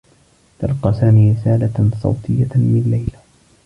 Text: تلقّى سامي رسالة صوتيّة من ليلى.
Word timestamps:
تلقّى 0.59 0.93
سامي 0.93 1.31
رسالة 1.31 1.89
صوتيّة 2.03 2.47
من 2.55 2.83
ليلى. 2.85 3.21